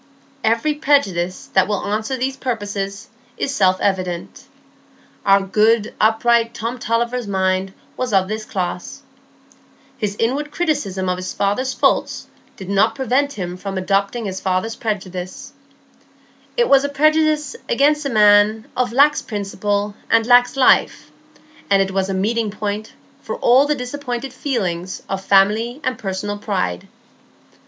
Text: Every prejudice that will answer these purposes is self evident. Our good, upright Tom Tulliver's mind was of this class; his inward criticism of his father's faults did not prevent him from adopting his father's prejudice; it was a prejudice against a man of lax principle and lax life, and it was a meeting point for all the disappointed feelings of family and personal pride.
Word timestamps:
Every 0.43 0.73
prejudice 0.73 1.45
that 1.53 1.67
will 1.67 1.85
answer 1.85 2.17
these 2.17 2.35
purposes 2.35 3.07
is 3.37 3.53
self 3.53 3.79
evident. 3.79 4.45
Our 5.27 5.43
good, 5.43 5.93
upright 6.01 6.55
Tom 6.55 6.79
Tulliver's 6.79 7.27
mind 7.27 7.71
was 7.95 8.11
of 8.11 8.27
this 8.27 8.43
class; 8.43 9.03
his 9.99 10.15
inward 10.17 10.49
criticism 10.49 11.07
of 11.07 11.17
his 11.17 11.33
father's 11.35 11.75
faults 11.75 12.25
did 12.57 12.67
not 12.67 12.95
prevent 12.95 13.33
him 13.33 13.55
from 13.57 13.77
adopting 13.77 14.25
his 14.25 14.41
father's 14.41 14.75
prejudice; 14.75 15.53
it 16.57 16.67
was 16.67 16.83
a 16.83 16.89
prejudice 16.89 17.55
against 17.69 18.03
a 18.03 18.09
man 18.09 18.65
of 18.75 18.91
lax 18.91 19.21
principle 19.21 19.93
and 20.09 20.25
lax 20.25 20.57
life, 20.57 21.11
and 21.69 21.79
it 21.79 21.91
was 21.91 22.09
a 22.09 22.15
meeting 22.15 22.49
point 22.49 22.93
for 23.21 23.35
all 23.35 23.67
the 23.67 23.75
disappointed 23.75 24.33
feelings 24.33 25.03
of 25.07 25.23
family 25.23 25.79
and 25.83 25.99
personal 25.99 26.39
pride. 26.39 26.87